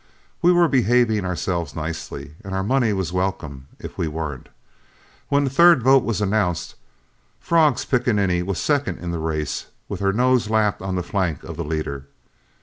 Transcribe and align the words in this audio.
We 0.41 0.51
were 0.51 0.67
behaving 0.67 1.25
ourselves 1.25 1.75
nicely, 1.75 2.33
and 2.43 2.55
our 2.55 2.63
money 2.63 2.91
was 2.91 3.13
welcome 3.13 3.67
if 3.77 3.99
we 3.99 4.07
weren't. 4.07 4.49
When 5.29 5.43
the 5.43 5.51
third 5.51 5.83
vote 5.83 6.03
was 6.03 6.21
announced, 6.21 6.73
Frog's 7.39 7.85
pickaninny 7.85 8.41
was 8.41 8.57
second 8.57 8.97
in 8.97 9.11
the 9.11 9.19
race, 9.19 9.67
with 9.87 9.99
her 9.99 10.11
nose 10.11 10.49
lapped 10.49 10.81
on 10.81 10.95
the 10.95 11.03
flank 11.03 11.43
of 11.43 11.55
the 11.55 11.63
leader. 11.63 12.05